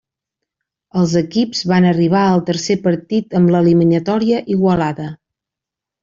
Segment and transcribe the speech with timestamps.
[1.01, 5.07] Els equips van arribar al tercer partit amb l'eliminatòria igualada.